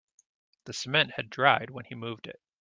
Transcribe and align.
The 0.63 0.73
cement 0.73 1.11
had 1.11 1.29
dried 1.29 1.69
when 1.69 1.85
he 1.85 1.93
moved 1.93 2.25
it. 2.25 2.41